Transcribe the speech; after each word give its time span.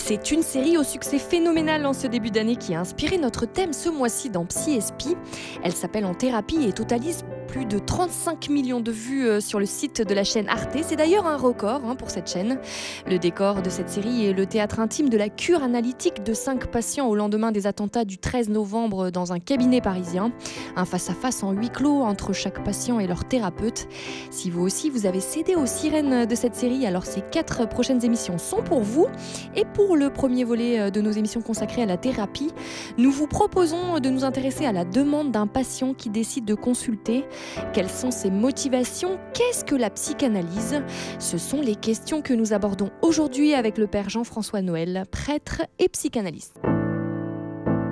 C'est 0.00 0.30
une 0.30 0.42
série 0.42 0.78
au 0.78 0.84
succès 0.84 1.18
phénoménal 1.18 1.84
en 1.84 1.92
ce 1.92 2.06
début 2.06 2.30
d'année 2.30 2.56
qui 2.56 2.74
a 2.74 2.80
inspiré 2.80 3.18
notre 3.18 3.44
thème 3.44 3.74
ce 3.74 3.90
mois-ci 3.90 4.30
dans 4.30 4.46
Psy 4.46 4.78
Elle 5.62 5.72
s'appelle 5.72 6.06
En 6.06 6.14
thérapie 6.14 6.64
et 6.66 6.72
totalise 6.72 7.24
plus 7.48 7.64
de 7.64 7.78
35 7.78 8.50
millions 8.50 8.80
de 8.80 8.92
vues 8.92 9.26
euh, 9.26 9.40
sur 9.40 9.58
le 9.58 9.64
site 9.64 10.06
de 10.06 10.14
la 10.14 10.22
chaîne 10.22 10.48
Arte. 10.48 10.76
C'est 10.82 10.96
d'ailleurs 10.96 11.26
un 11.26 11.36
record 11.36 11.80
hein, 11.86 11.96
pour 11.96 12.10
cette 12.10 12.30
chaîne. 12.30 12.58
Le 13.06 13.18
décor 13.18 13.62
de 13.62 13.70
cette 13.70 13.88
série 13.88 14.26
est 14.26 14.34
le 14.34 14.44
théâtre 14.44 14.80
intime 14.80 15.08
de 15.08 15.16
la 15.16 15.30
cure 15.30 15.62
analytique 15.62 16.22
de 16.22 16.34
cinq 16.34 16.66
patients 16.66 17.08
au 17.08 17.16
lendemain 17.16 17.50
des 17.50 17.66
attentats 17.66 18.04
du 18.04 18.18
13 18.18 18.50
novembre 18.50 19.10
dans 19.10 19.32
un 19.32 19.38
cabinet 19.38 19.80
parisien. 19.80 20.30
Un 20.76 20.84
face-à-face 20.84 21.42
en 21.42 21.52
huis 21.52 21.70
clos 21.70 22.02
entre 22.02 22.34
chaque 22.34 22.62
patient 22.62 23.00
et 23.00 23.06
leur 23.06 23.24
thérapeute. 23.24 23.88
Si 24.30 24.50
vous 24.50 24.62
aussi 24.62 24.90
vous 24.90 25.06
avez 25.06 25.20
cédé 25.20 25.56
aux 25.56 25.66
sirènes 25.66 26.26
de 26.26 26.34
cette 26.34 26.54
série, 26.54 26.86
alors 26.86 27.06
ces 27.06 27.22
quatre 27.22 27.66
prochaines 27.66 28.04
émissions 28.04 28.36
sont 28.36 28.62
pour 28.62 28.80
vous. 28.80 29.06
Et 29.56 29.64
pour 29.64 29.96
le 29.96 30.10
premier 30.10 30.44
volet 30.44 30.78
euh, 30.78 30.90
de 30.90 31.00
nos 31.00 31.12
émissions 31.12 31.40
consacrées 31.40 31.82
à 31.82 31.86
la 31.86 31.96
thérapie, 31.96 32.50
nous 32.98 33.10
vous 33.10 33.26
proposons 33.26 34.00
de 34.00 34.10
nous 34.10 34.24
intéresser 34.24 34.66
à 34.66 34.72
la 34.72 34.84
demande 34.84 35.32
d'un 35.32 35.46
patient 35.46 35.94
qui 35.94 36.10
décide 36.10 36.44
de 36.44 36.54
consulter. 36.54 37.24
Quelles 37.72 37.90
sont 37.90 38.10
ses 38.10 38.30
motivations? 38.30 39.18
Qu'est-ce 39.34 39.64
que 39.64 39.74
la 39.74 39.90
psychanalyse? 39.90 40.82
Ce 41.18 41.38
sont 41.38 41.60
les 41.60 41.76
questions 41.76 42.22
que 42.22 42.34
nous 42.34 42.52
abordons 42.52 42.90
aujourd'hui 43.02 43.54
avec 43.54 43.78
le 43.78 43.86
père 43.86 44.08
Jean-François 44.08 44.62
Noël, 44.62 45.04
prêtre 45.10 45.62
et 45.78 45.88
psychanalyste. 45.88 46.56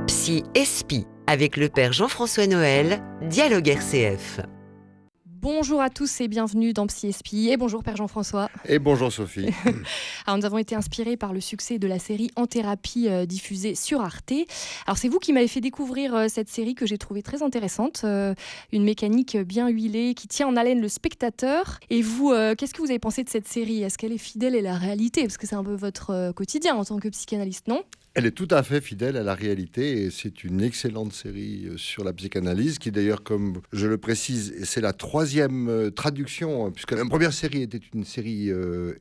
Psy 0.06 0.44
Espi 0.54 1.06
avec 1.26 1.56
le 1.56 1.68
père 1.68 1.92
Jean-François 1.92 2.46
Noël, 2.46 3.02
Dialogue 3.22 3.68
RCF. 3.68 4.40
Bonjour 5.48 5.80
à 5.80 5.90
tous 5.90 6.20
et 6.20 6.26
bienvenue 6.26 6.72
dans 6.72 6.88
Psy. 6.88 7.50
Et 7.50 7.56
bonjour 7.56 7.84
Père 7.84 7.94
Jean-François. 7.94 8.50
Et 8.64 8.80
bonjour 8.80 9.12
Sophie. 9.12 9.46
Alors, 10.26 10.38
nous 10.38 10.44
avons 10.44 10.58
été 10.58 10.74
inspirés 10.74 11.16
par 11.16 11.32
le 11.32 11.40
succès 11.40 11.78
de 11.78 11.86
la 11.86 12.00
série 12.00 12.32
En 12.34 12.48
thérapie 12.48 13.06
euh, 13.08 13.26
diffusée 13.26 13.76
sur 13.76 14.00
Arte. 14.00 14.32
Alors 14.88 14.98
c'est 14.98 15.06
vous 15.06 15.20
qui 15.20 15.32
m'avez 15.32 15.46
fait 15.46 15.60
découvrir 15.60 16.16
euh, 16.16 16.26
cette 16.26 16.48
série 16.48 16.74
que 16.74 16.84
j'ai 16.84 16.98
trouvée 16.98 17.22
très 17.22 17.44
intéressante. 17.44 18.00
Euh, 18.02 18.34
une 18.72 18.82
mécanique 18.82 19.36
bien 19.36 19.68
huilée 19.68 20.14
qui 20.14 20.26
tient 20.26 20.48
en 20.48 20.56
haleine 20.56 20.80
le 20.80 20.88
spectateur. 20.88 21.78
Et 21.90 22.02
vous, 22.02 22.32
qu'est-ce 22.58 22.74
que 22.74 22.82
vous 22.82 22.90
avez 22.90 22.98
pensé 22.98 23.22
de 23.22 23.28
cette 23.28 23.46
série? 23.46 23.84
Est-ce 23.84 23.98
qu'elle 23.98 24.12
est 24.12 24.18
fidèle 24.18 24.56
à 24.56 24.62
la 24.62 24.74
réalité? 24.74 25.22
Parce 25.22 25.36
que 25.36 25.46
c'est 25.46 25.54
un 25.54 25.62
peu 25.62 25.76
votre 25.76 26.32
quotidien 26.32 26.74
en 26.74 26.84
tant 26.84 26.98
que 26.98 27.08
psychanalyste, 27.08 27.68
non? 27.68 27.84
Elle 28.16 28.24
est 28.24 28.30
tout 28.30 28.48
à 28.50 28.62
fait 28.62 28.80
fidèle 28.80 29.18
à 29.18 29.22
la 29.22 29.34
réalité 29.34 30.02
et 30.02 30.10
c'est 30.10 30.42
une 30.42 30.62
excellente 30.62 31.12
série 31.12 31.68
sur 31.76 32.02
la 32.02 32.14
psychanalyse 32.14 32.78
qui 32.78 32.90
d'ailleurs, 32.90 33.22
comme 33.22 33.60
je 33.72 33.86
le 33.86 33.98
précise, 33.98 34.54
c'est 34.64 34.80
la 34.80 34.94
troisième 34.94 35.90
traduction, 35.94 36.70
puisque 36.70 36.92
la 36.92 37.04
première 37.04 37.34
série 37.34 37.60
était 37.60 37.80
une 37.92 38.04
série 38.04 38.50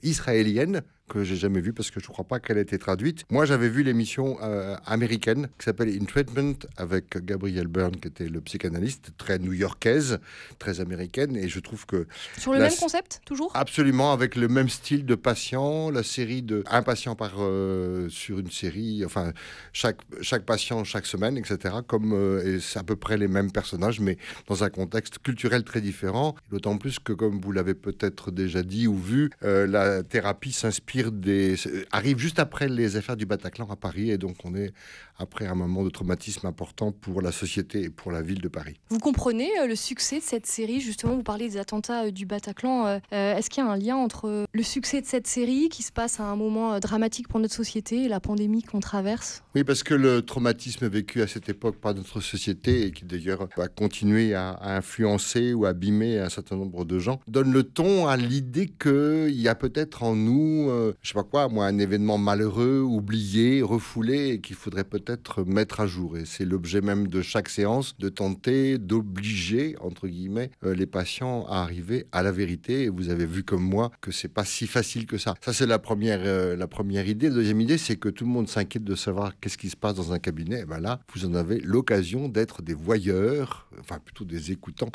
israélienne 0.04 0.82
que 1.08 1.24
j'ai 1.24 1.36
jamais 1.36 1.62
vu 1.62 1.74
parce 1.74 1.92
que 1.92 2.00
je 2.00 2.08
ne 2.08 2.12
crois 2.12 2.26
pas 2.26 2.40
qu'elle 2.40 2.58
ait 2.58 2.62
été 2.62 2.80
traduite. 2.80 3.26
Moi, 3.30 3.46
j'avais 3.46 3.70
vu 3.70 3.84
l'émission 3.84 4.38
euh, 4.42 4.76
américaine 4.86 5.50
qui 5.60 5.66
s'appelle 5.66 5.90
In 5.90 6.06
Treatment 6.06 6.56
avec 6.78 7.24
Gabriel 7.24 7.68
Byrne, 7.68 7.96
qui 7.96 8.08
était 8.08 8.28
le 8.28 8.42
psychanalyste, 8.42 9.12
très 9.18 9.38
new-yorkaise, 9.38 10.20
très 10.58 10.80
américaine, 10.80 11.36
et 11.36 11.48
je 11.48 11.60
trouve 11.60 11.86
que 11.86 12.08
sur 12.38 12.54
le 12.54 12.60
même 12.60 12.76
concept 12.80 13.22
toujours? 13.26 13.52
Absolument, 13.54 14.14
avec 14.14 14.36
le 14.36 14.48
même 14.48 14.70
style 14.70 15.06
de 15.06 15.16
patient, 15.16 15.92
la 15.92 16.04
série 16.04 16.42
de 16.42 16.64
un 16.68 16.82
patient 16.82 17.16
par 17.16 17.34
euh, 17.38 18.10
sur 18.10 18.40
une 18.40 18.52
série, 18.52 19.04
enfin 19.06 19.32
chaque 19.74 20.00
chaque 20.22 20.46
patient 20.46 20.84
chaque 20.84 21.06
semaine, 21.06 21.38
etc. 21.38 21.76
Comme 21.88 22.14
euh, 22.14 22.56
et 22.56 22.60
c'est 22.60 22.80
à 22.80 22.84
peu 22.84 22.96
près 22.96 23.18
les 23.18 23.28
mêmes 23.28 23.52
personnages, 23.52 24.00
mais 24.00 24.18
dans 24.48 24.64
un 24.64 24.70
contexte 24.70 25.20
culturel 25.20 25.64
très 25.64 25.82
différent. 25.82 26.36
D'autant 26.50 26.78
plus 26.78 27.00
que, 27.00 27.14
comme 27.14 27.40
vous 27.40 27.52
l'avez 27.52 27.76
peut-être 27.76 28.32
déjà 28.32 28.64
dit 28.64 28.88
ou 28.88 28.98
vu, 28.98 29.30
la 29.42 30.04
thérapie 30.04 30.52
s'inspire 30.52 30.95
des, 31.04 31.56
arrive 31.92 32.18
juste 32.18 32.40
après 32.40 32.68
les 32.68 32.96
affaires 32.98 33.18
du 33.18 33.26
Bataclan 33.26 33.68
à 33.70 33.76
Paris 33.76 34.12
et 34.12 34.18
donc 34.18 34.38
on 34.44 34.56
est 34.56 34.74
après 35.18 35.48
un 35.48 35.56
moment 35.56 35.84
de 35.84 35.90
traumatisme 35.90 36.46
important 36.48 36.92
pour 36.92 37.22
la 37.22 37.32
société 37.32 37.84
et 37.84 37.90
pour 37.90 38.12
la 38.12 38.22
ville 38.22 38.42
de 38.42 38.48
Paris. 38.48 38.80
Vous 38.90 39.00
comprenez 39.00 39.50
euh, 39.60 39.68
le 39.68 39.76
succès 39.76 40.20
de 40.20 40.24
cette 40.24 40.46
série? 40.46 40.82
Justement, 40.82 41.16
vous 41.16 41.24
parlez 41.24 41.50
des 41.50 41.58
attentats 41.58 42.06
euh, 42.06 42.12
du 42.12 42.26
Bataclan. 42.26 42.86
Euh, 42.86 43.00
est-ce 43.36 43.50
qu'il 43.50 43.64
y 43.64 43.68
a 43.68 43.70
un 43.70 43.78
lien 43.78 43.96
entre 43.96 44.46
le 44.52 44.64
succès 44.64 45.02
de 45.02 45.06
cette 45.06 45.28
série 45.28 45.70
qui 45.70 45.84
se 45.84 45.92
passe 45.92 46.20
à 46.20 46.24
un 46.24 46.36
moment 46.36 46.80
dramatique 46.80 47.28
pour 47.28 47.40
notre 47.40 47.54
société 47.54 48.04
et 48.04 48.08
la 48.08 48.20
pandémie 48.20 48.64
qu'on 48.64 48.80
traverse? 48.80 49.44
Oui, 49.56 49.64
parce 49.64 49.84
que 49.84 49.94
le 49.94 50.22
traumatisme 50.22 50.88
vécu 50.88 51.22
à 51.22 51.28
cette 51.28 51.50
époque 51.50 51.78
par 51.78 51.94
notre 51.94 52.20
société 52.20 52.88
et 52.88 52.92
qui 52.92 53.06
d'ailleurs 53.06 53.48
va 53.56 53.68
continuer 53.68 54.34
à, 54.34 54.58
influencer 54.62 55.54
ou 55.54 55.66
abîmer 55.66 56.20
un 56.20 56.30
certain 56.30 56.56
nombre 56.56 56.86
de 56.86 57.00
gens 57.00 57.20
donne 57.28 57.52
le 57.52 57.64
ton 57.64 58.08
à 58.08 58.18
l'idée 58.18 58.68
qu'il 58.68 59.40
y 59.40 59.48
a 59.48 59.56
peut-être 59.56 60.04
en 60.04 60.16
nous, 60.16 60.70
je 61.02 61.08
sais 61.08 61.14
pas 61.14 61.24
quoi, 61.24 61.48
moi, 61.48 61.66
un 61.66 61.78
événement 61.78 62.18
malheureux, 62.18 62.82
oublié, 62.82 63.62
refoulé 63.62 64.30
et 64.30 64.42
qu'il 64.42 64.56
faudrait 64.56 64.84
peut-être 64.84 65.05
être 65.08 65.44
mettre 65.44 65.80
à 65.80 65.88
jour. 65.88 66.18
Et 66.18 66.26
c'est 66.26 66.46
l'objet 66.46 66.82
même 66.82 67.08
de 67.08 67.22
chaque 67.22 67.50
séance, 67.50 67.98
de 67.98 68.10
tenter 68.10 68.78
d'obliger, 68.78 69.76
entre 69.82 70.08
guillemets, 70.08 70.52
euh, 70.64 70.76
les 70.76 70.86
patients 70.86 71.46
à 71.48 71.62
arriver 71.62 72.08
à 72.12 72.24
la 72.24 72.32
vérité. 72.32 72.84
Et 72.84 72.90
vous 72.90 73.10
avez 73.10 73.26
vu 73.26 73.44
comme 73.44 73.64
moi 73.64 73.92
que 74.02 74.12
c'est 74.12 74.28
pas 74.28 74.46
si 74.46 74.68
facile 74.68 75.06
que 75.06 75.18
ça. 75.18 75.36
Ça, 75.42 75.54
c'est 75.54 75.66
la 75.66 75.80
première, 75.80 76.22
euh, 76.24 76.56
la 76.56 76.68
première 76.68 77.08
idée. 77.08 77.30
La 77.30 77.36
deuxième 77.36 77.62
idée, 77.62 77.78
c'est 77.78 77.96
que 77.96 78.10
tout 78.10 78.26
le 78.26 78.32
monde 78.32 78.48
s'inquiète 78.48 78.84
de 78.84 78.96
savoir 78.96 79.40
qu'est-ce 79.40 79.58
qui 79.58 79.70
se 79.70 79.78
passe 79.78 79.96
dans 79.96 80.14
un 80.14 80.20
cabinet. 80.20 80.62
Et 80.62 80.66
ben 80.66 80.80
là, 80.80 81.00
vous 81.14 81.26
en 81.26 81.34
avez 81.34 81.60
l'occasion 81.60 82.30
d'être 82.30 82.62
des 82.62 82.74
voyeurs, 82.74 83.68
enfin 83.80 84.00
plutôt 84.00 84.26
des 84.26 84.52
écoutants 84.52 84.92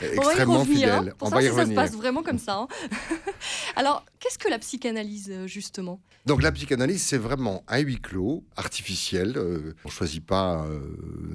extrêmement 0.00 0.64
fidèles. 0.64 1.14
On 1.20 1.28
va 1.28 1.42
y 1.42 1.48
revenir. 1.48 1.66
ça 1.66 1.70
se 1.70 1.74
passe 1.90 1.96
vraiment 1.96 2.22
comme 2.22 2.38
ça. 2.38 2.56
Hein. 2.56 2.68
Alors, 3.76 4.04
qu'est-ce 4.18 4.38
que 4.38 4.48
la 4.48 4.58
psychanalyse, 4.58 5.30
euh, 5.30 5.46
justement? 5.46 6.00
Donc, 6.26 6.42
la 6.42 6.52
psychanalyse, 6.52 7.02
c'est 7.02 7.18
vraiment 7.18 7.64
un 7.68 7.80
huis 7.80 8.00
clos 8.00 8.44
artificiel 8.56 9.34
euh, 9.42 9.74
on 9.84 9.88
ne 9.88 9.92
choisit 9.92 10.24
pas 10.24 10.64
euh, 10.64 10.80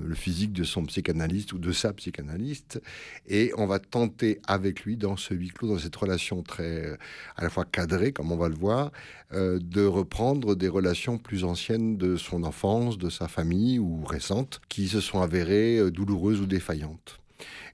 le 0.06 0.16
physique 0.16 0.54
de 0.54 0.64
son 0.64 0.84
psychanalyste 0.86 1.54
ou 1.54 1.58
de 1.58 1.72
sa 1.72 1.94
psychanalyste, 1.94 2.82
et 3.28 3.52
on 3.58 3.68
va 3.68 3.80
tenter 3.80 4.40
avec 4.48 4.82
lui, 4.82 4.98
dans 4.98 5.18
ce 5.18 5.34
huis 5.34 5.50
clos, 5.50 5.68
dans 5.68 5.80
cette 5.80 5.96
relation 5.96 6.44
très 6.44 6.98
à 7.36 7.44
la 7.44 7.50
fois 7.50 7.66
cadrée, 7.66 8.12
comme 8.12 8.32
on 8.32 8.38
va 8.38 8.50
le 8.50 8.56
voir, 8.56 8.92
euh, 9.34 9.60
de 9.62 9.86
reprendre 9.86 10.56
des 10.56 10.68
relations 10.68 11.18
plus 11.18 11.44
anciennes 11.44 11.98
de 11.98 12.16
son 12.16 12.44
enfance, 12.44 12.98
de 12.98 13.10
sa 13.10 13.28
famille 13.28 13.80
ou 13.80 14.04
récentes, 14.04 14.62
qui 14.70 14.88
se 14.88 15.02
sont 15.02 15.22
avérées 15.22 15.92
douloureuses 15.92 16.42
ou 16.42 16.46
défaillantes. 16.46 17.20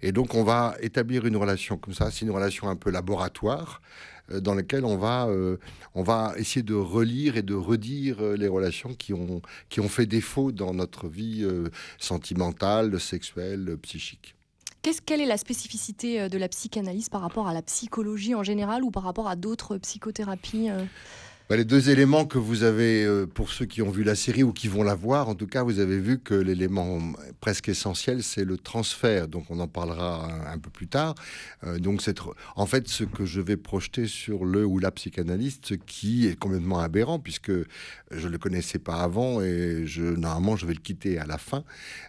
Et 0.01 0.11
donc 0.11 0.33
on 0.35 0.43
va 0.43 0.75
établir 0.81 1.25
une 1.25 1.37
relation 1.37 1.77
comme 1.77 1.93
ça, 1.93 2.11
c'est 2.11 2.25
une 2.25 2.31
relation 2.31 2.69
un 2.69 2.75
peu 2.75 2.89
laboratoire, 2.89 3.81
euh, 4.31 4.39
dans 4.39 4.55
lequel 4.55 4.85
on 4.85 4.97
va, 4.97 5.27
euh, 5.27 5.57
on 5.95 6.03
va 6.03 6.33
essayer 6.37 6.63
de 6.63 6.75
relire 6.75 7.37
et 7.37 7.41
de 7.41 7.53
redire 7.53 8.21
euh, 8.21 8.37
les 8.37 8.47
relations 8.47 8.93
qui 8.93 9.13
ont, 9.13 9.41
qui 9.69 9.79
ont 9.81 9.89
fait 9.89 10.05
défaut 10.05 10.51
dans 10.51 10.73
notre 10.73 11.07
vie 11.07 11.45
sentimentale, 11.97 12.99
sexuelle, 12.99 13.77
psychique. 13.81 14.35
Quelle 15.05 15.21
est 15.21 15.25
la 15.25 15.37
spécificité 15.37 16.27
de 16.27 16.37
la 16.37 16.49
psychanalyse 16.49 17.07
par 17.07 17.21
rapport 17.21 17.47
à 17.47 17.53
la 17.53 17.61
psychologie 17.61 18.35
en 18.35 18.43
général 18.43 18.83
ou 18.83 18.91
par 18.91 19.03
rapport 19.03 19.29
à 19.29 19.37
d'autres 19.37 19.77
psychothérapies 19.77 20.69
les 21.55 21.65
deux 21.65 21.89
éléments 21.89 22.25
que 22.25 22.37
vous 22.37 22.63
avez, 22.63 23.03
euh, 23.03 23.25
pour 23.25 23.49
ceux 23.49 23.65
qui 23.65 23.81
ont 23.81 23.89
vu 23.89 24.03
la 24.03 24.15
série 24.15 24.43
ou 24.43 24.53
qui 24.53 24.67
vont 24.67 24.83
la 24.83 24.95
voir, 24.95 25.29
en 25.29 25.35
tout 25.35 25.47
cas, 25.47 25.63
vous 25.63 25.79
avez 25.79 25.99
vu 25.99 26.19
que 26.19 26.33
l'élément 26.33 26.99
presque 27.41 27.69
essentiel, 27.69 28.23
c'est 28.23 28.45
le 28.45 28.57
transfert. 28.57 29.27
Donc, 29.27 29.45
on 29.49 29.59
en 29.59 29.67
parlera 29.67 30.29
un, 30.49 30.57
peu 30.57 30.69
plus 30.69 30.87
tard. 30.87 31.15
Euh, 31.65 31.79
donc, 31.79 32.01
c'est 32.01 32.17
en 32.55 32.65
fait 32.65 32.87
ce 32.87 33.03
que 33.03 33.25
je 33.25 33.41
vais 33.41 33.57
projeter 33.57 34.07
sur 34.07 34.45
le 34.45 34.65
ou 34.65 34.79
la 34.79 34.91
psychanalyste, 34.91 35.77
qui 35.85 36.27
est 36.27 36.39
complètement 36.39 36.79
aberrant, 36.79 37.19
puisque 37.19 37.51
je 37.51 38.27
ne 38.27 38.31
le 38.31 38.37
connaissais 38.37 38.79
pas 38.79 39.01
avant 39.01 39.41
et 39.41 39.85
normalement, 39.97 40.55
je 40.55 40.65
vais 40.65 40.73
le 40.73 40.79
quitter 40.79 41.17
à 41.17 41.25
la 41.25 41.37
fin. 41.37 41.63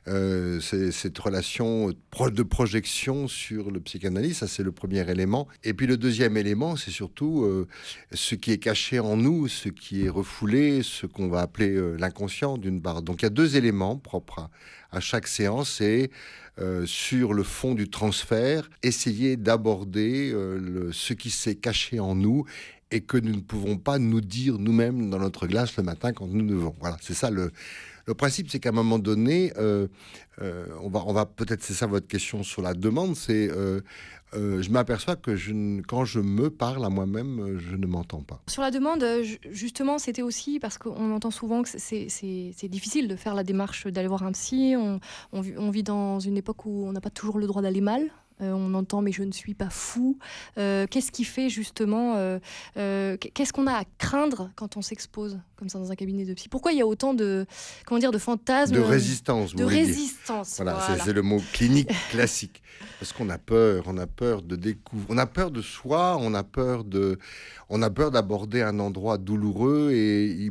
Euh, 0.06 0.60
c'est 0.60 0.92
cette 0.92 1.18
relation 1.18 1.88
de 1.90 2.42
projection 2.42 3.26
sur 3.26 3.70
le 3.70 3.80
psychanalyste, 3.80 4.40
ça, 4.40 4.46
c'est 4.46 4.62
le 4.62 4.72
premier 4.72 5.08
élément. 5.10 5.48
Et 5.64 5.74
puis, 5.74 5.86
le 5.86 5.96
deuxième 5.96 6.36
élément, 6.36 6.76
c'est 6.76 6.90
surtout 6.90 7.66
ce 8.12 8.34
qui 8.34 8.52
est 8.52 8.58
caché 8.58 9.00
en 9.00 9.16
nous 9.16 9.33
ce 9.48 9.68
qui 9.68 10.04
est 10.04 10.08
refoulé, 10.08 10.82
ce 10.82 11.06
qu'on 11.06 11.28
va 11.28 11.40
appeler 11.40 11.74
euh, 11.74 11.96
l'inconscient 11.98 12.58
d'une 12.58 12.80
barre. 12.80 13.02
Donc 13.02 13.22
il 13.22 13.24
y 13.24 13.26
a 13.26 13.30
deux 13.30 13.56
éléments 13.56 13.96
propres 13.96 14.48
à, 14.90 15.00
chaque 15.00 15.26
séance 15.26 15.80
et 15.80 16.10
euh, 16.60 16.86
sur 16.86 17.34
le 17.34 17.42
fond 17.42 17.74
du 17.74 17.88
transfert, 17.88 18.68
essayer 18.82 19.36
d'aborder 19.36 20.30
euh, 20.32 20.90
ce 20.92 21.12
qui 21.12 21.30
s'est 21.30 21.56
caché 21.56 22.00
en 22.00 22.14
nous 22.14 22.44
et 22.90 23.00
que 23.00 23.16
nous 23.16 23.34
ne 23.34 23.40
pouvons 23.40 23.76
pas 23.76 23.98
nous 23.98 24.20
dire 24.20 24.58
nous-mêmes 24.58 25.10
dans 25.10 25.18
notre 25.18 25.46
glace 25.46 25.76
le 25.76 25.82
matin 25.82 26.12
quand 26.12 26.28
nous 26.28 26.46
devons. 26.46 26.74
Voilà, 26.80 26.96
c'est 27.00 27.14
ça 27.14 27.30
le, 27.30 27.50
le 28.06 28.14
principe, 28.14 28.50
c'est 28.50 28.60
qu'à 28.60 28.70
un 28.70 28.72
moment 28.72 28.98
donné, 28.98 29.52
on 29.58 30.88
va, 30.88 31.04
on 31.06 31.12
va 31.12 31.26
peut-être, 31.26 31.62
c'est 31.62 31.74
ça 31.74 31.86
votre 31.86 32.06
question 32.06 32.42
sur 32.42 32.62
la 32.62 32.74
demande, 32.74 33.16
c'est 33.16 33.50
euh, 34.34 34.62
je 34.62 34.70
m'aperçois 34.70 35.16
que 35.16 35.36
quand 35.82 36.04
je 36.04 36.20
me 36.20 36.50
parle 36.50 36.84
à 36.84 36.88
moi-même, 36.88 37.40
euh, 37.40 37.58
je 37.58 37.76
ne 37.76 37.86
m'entends 37.86 38.22
pas. 38.22 38.40
Sur 38.48 38.62
la 38.62 38.70
demande, 38.70 39.02
euh, 39.02 39.24
justement, 39.50 39.98
c'était 39.98 40.22
aussi 40.22 40.58
parce 40.58 40.78
qu'on 40.78 41.12
entend 41.12 41.30
souvent 41.30 41.62
que 41.62 41.68
c'est 41.68 42.68
difficile 42.68 43.08
de 43.08 43.16
faire 43.16 43.34
la 43.34 43.44
démarche 43.44 43.86
d'aller 43.86 44.08
voir 44.08 44.24
un 44.24 44.32
psy. 44.32 44.74
On, 45.32 45.70
vit 45.70 45.82
dans 45.82 46.20
une 46.20 46.36
époque 46.36 46.66
où 46.66 46.86
on 46.86 46.92
n'a 46.92 47.00
pas 47.00 47.10
toujours 47.10 47.38
le 47.38 47.46
droit 47.46 47.62
d'aller 47.62 47.80
mal. 47.80 48.10
On 48.40 48.74
entend 48.74 49.00
mais 49.00 49.12
je 49.12 49.22
ne 49.22 49.32
suis 49.32 49.54
pas 49.54 49.70
fou. 49.70 50.18
qu'est-ce 50.56 51.12
qui 51.12 51.24
fait 51.24 51.48
justement 51.48 52.38
Qu'est-ce 52.74 53.52
qu'on 53.52 53.66
a 53.66 53.74
à 53.74 53.84
craindre 53.98 54.50
quand 54.56 54.76
on 54.76 54.82
s'expose 54.82 55.38
comme 55.56 55.68
ça 55.68 55.78
dans 55.78 55.90
un 55.90 55.94
cabinet 55.94 56.24
de 56.24 56.34
psy? 56.34 56.48
Pourquoi 56.48 56.72
il 56.72 56.78
y 56.78 56.82
a 56.82 56.86
autant 56.86 57.14
de 57.14 57.46
comment 57.86 57.98
dire 57.98 58.12
de 58.12 58.18
fantasmes 58.18 58.74
De 58.74 58.80
résistance. 58.80 59.54
De 59.54 59.64
résistance. 59.64 60.56
Voilà, 60.56 60.78
c'est 61.04 61.12
le 61.12 61.22
mot 61.22 61.40
clinique 61.52 61.90
classique. 62.10 62.62
Parce 62.98 63.12
qu'on 63.12 63.28
a 63.30 63.38
peur, 63.38 63.84
on 63.86 63.98
a 63.98 64.06
peur 64.06 64.42
de 64.42 64.56
découvrir, 64.56 65.06
on 65.10 65.18
a 65.18 65.26
peur 65.26 65.50
de 65.50 65.62
soi, 65.62 66.16
on 66.20 66.34
a 66.34 66.42
peur 66.42 66.84
de, 66.84 67.18
on 67.68 67.82
a 67.82 67.90
peur 67.90 68.10
d'aborder 68.10 68.62
un 68.62 68.78
endroit 68.78 69.18
douloureux 69.18 69.90
et 69.92 70.50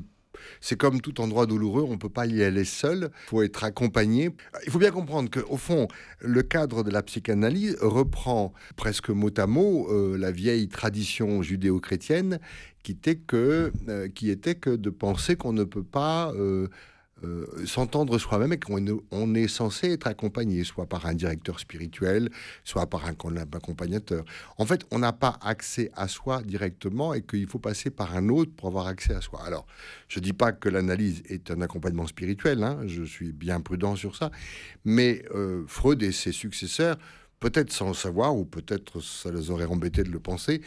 c'est 0.62 0.78
comme 0.78 1.02
tout 1.02 1.22
endroit 1.22 1.46
douloureux, 1.46 1.84
on 1.84 1.94
ne 1.94 1.98
peut 1.98 2.10
pas 2.10 2.26
y 2.26 2.44
aller 2.44 2.66
seul, 2.66 3.10
il 3.26 3.30
faut 3.30 3.42
être 3.44 3.64
accompagné. 3.64 4.30
Il 4.66 4.72
faut 4.72 4.80
bien 4.80 4.92
comprendre 4.92 5.30
qu'au 5.30 5.58
fond, 5.58 5.88
le 6.20 6.42
cadre 6.42 6.84
de 6.84 6.92
la 6.92 7.02
psychanalyse 7.04 7.78
reprend 7.82 8.54
presque 8.76 9.10
mot 9.10 9.32
à 9.38 9.48
mot 9.48 9.88
euh, 9.90 10.18
la 10.18 10.32
vieille 10.32 10.68
tradition 10.68 11.42
judéo-chrétienne 11.42 12.40
qui 12.84 12.92
était 12.92 13.16
que, 13.16 13.72
euh, 13.88 14.10
qui 14.10 14.30
était 14.30 14.56
que 14.56 14.70
de 14.70 14.90
penser 14.90 15.36
qu'on 15.36 15.54
ne 15.54 15.64
peut 15.64 15.84
pas... 15.84 16.32
Euh, 16.36 16.68
euh, 17.24 17.46
s'entendre 17.66 18.18
soi-même 18.18 18.54
et 18.54 18.60
qu'on 18.60 19.36
est 19.36 19.48
censé 19.48 19.92
être 19.92 20.08
accompagné, 20.08 20.64
soit 20.64 20.86
par 20.86 21.06
un 21.06 21.14
directeur 21.14 21.60
spirituel, 21.60 22.30
soit 22.64 22.88
par 22.88 23.06
un 23.06 23.16
accompagnateur. 23.54 24.26
En 24.58 24.66
fait, 24.66 24.86
on 24.92 25.00
n'a 25.00 25.14
pas 25.14 25.38
accès 25.42 25.92
à 25.96 26.08
soi 26.08 26.42
directement 26.44 27.14
et 27.14 27.22
qu'il 27.22 27.48
faut 27.48 27.60
passer 27.60 27.90
par 27.90 28.16
un 28.16 28.30
autre 28.30 28.52
pour 28.56 28.68
avoir 28.68 28.88
accès 28.88 29.14
à 29.14 29.22
soi. 29.22 29.42
Alors, 29.46 29.66
je 30.08 30.20
ne 30.20 30.24
dis 30.24 30.34
pas 30.34 30.52
que 30.52 30.70
l'analyse 30.70 31.24
est 31.30 31.50
un 31.52 31.62
accompagnement 31.62 32.08
spirituel, 32.08 32.64
hein, 32.64 32.80
je 32.86 33.04
suis 33.04 33.32
bien 33.32 33.62
prudent 33.62 33.96
sur 33.96 34.16
ça, 34.16 34.32
mais 34.84 35.24
euh, 35.34 35.64
Freud 35.68 36.04
et 36.04 36.12
ses 36.12 36.32
successeurs 36.32 36.98
peut-être 37.44 37.74
sans 37.74 37.90
le 37.90 37.94
savoir, 37.94 38.38
ou 38.38 38.46
peut-être 38.46 39.02
ça 39.02 39.30
les 39.30 39.52
aurait 39.52 39.66
embêtés 39.66 40.04
de 40.04 40.10
le 40.10 40.20
penser, 40.20 40.62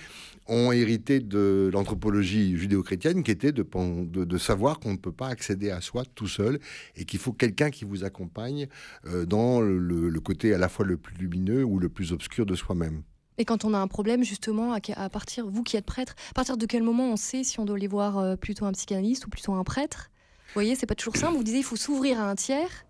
ont 0.46 0.73
hérité 0.73 1.20
de 1.20 1.70
l'anthropologie 1.73 2.55
judéo-chrétienne 2.55 3.23
qui 3.23 3.31
était 3.31 3.50
de, 3.50 4.38
savoir 4.38 4.78
qu'on 4.78 4.93
ne 4.93 4.99
peut 4.99 5.11
pas 5.11 5.28
accéder 5.28 5.70
à 5.70 5.81
soi 5.81 6.02
tout 6.14 6.28
seul 6.28 6.61
et 6.94 7.06
qu'il 7.06 7.19
faut 7.19 7.32
quelqu'un 7.32 7.70
qui 7.70 7.87
vous 7.87 8.05
accompagne 8.05 8.69
euh, 9.06 9.25
dans 9.25 9.62
le, 9.62 10.20
côté 10.20 10.52
à 10.52 10.58
la 10.58 10.69
fois 10.69 10.84
le 10.84 10.99
plus 10.99 11.17
lumineux 11.17 11.64
ou 11.64 11.78
le 11.78 11.88
plus 11.88 12.12
obscur 12.12 12.44
de 12.44 12.55
soi-même. 12.55 13.02
Et 13.38 13.46
quand 13.46 13.64
on 13.64 13.72
a 13.72 13.79
un 13.79 13.88
problème, 13.88 14.22
justement, 14.22 14.72
à, 14.72 15.08
partir, 15.08 15.46
vous 15.49 15.62
qui 15.62 15.79
êtes 15.79 15.87
prêtre, 15.87 16.14
à 16.31 16.34
partir 16.34 16.58
de 16.58 16.67
quel 16.67 16.82
moment 16.82 17.11
on 17.11 17.17
sait 17.17 17.43
si 17.43 17.58
on 17.58 17.64
doit 17.64 17.76
aller 17.76 17.87
voir 17.87 18.19
euh, 18.19 18.37
plutôt 18.37 18.67
un 18.67 18.72
psychanalyste 18.72 19.26
ou 19.26 19.31
plutôt 19.31 19.55
un 19.55 19.64
prêtre? 19.64 20.11
Vous 20.49 20.55
voyez, 20.55 20.75
c'est 20.75 20.87
pas 20.87 20.94
toujours 20.94 21.17
simple. 21.17 21.37
Vous 21.37 21.44
disiez, 21.44 21.61
il 21.61 21.64
faut 21.64 21.76
s'ouvrir 21.76 22.20
à 22.20 22.31
un 22.31 22.34
tiers. 22.34 22.85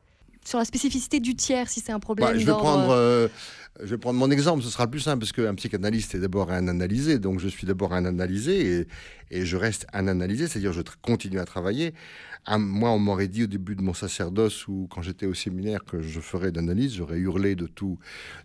Sur 0.47 0.59
la 0.59 0.65
spécificité 0.65 1.21
du 1.21 1.35
tiers, 1.35 1.69
si 1.69 1.81
c'est 1.81 1.93
un 1.93 1.99
problème. 1.99 2.29
Bah, 2.29 2.39
je 2.39 2.47
vais 2.47 2.53
prendre 2.53 2.91
euh, 2.91 3.29
je 3.81 3.87
vais 3.87 3.99
prendre 3.99 4.19
mon 4.19 4.31
exemple, 4.31 4.63
ce 4.63 4.71
sera 4.71 4.87
plus 4.87 5.01
simple, 5.01 5.21
parce 5.21 5.33
qu'un 5.33 5.55
psychanalyste 5.55 6.15
est 6.15 6.19
d'abord 6.19 6.51
un 6.51 6.69
analysé, 6.69 7.19
donc 7.19 7.41
je 7.41 7.49
suis 7.49 7.67
d'abord 7.67 7.93
un 7.93 8.05
analysé, 8.05 8.87
et, 9.31 9.45
je 9.45 9.57
reste 9.57 9.87
un 9.93 10.09
analysé, 10.09 10.47
c'est-à-dire 10.47 10.73
je 10.73 10.83
continue 11.03 11.41
à 11.41 11.45
travailler. 11.45 11.93
moi, 12.49 12.91
on 12.91 12.99
m'aurait 12.99 13.29
dit 13.29 13.45
au 13.45 13.47
début 13.47 13.75
de 13.75 13.83
mon 13.83 13.93
sacerdoce, 13.93 14.67
ou 14.69 14.89
quand 14.91 15.03
j'étais 15.03 15.27
au 15.27 15.35
séminaire, 15.35 15.85
que 15.85 16.01
je 16.01 16.21
ferais 16.21 16.53
d'analyse, 16.53 16.95
j'aurais 16.95 17.19
hurlé 17.19 17.55
de, 17.55 17.67
tout, 17.67 17.99